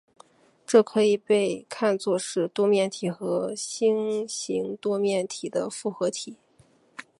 [0.65, 6.37] 这可以被看作是多面体和星形多面体的复合体。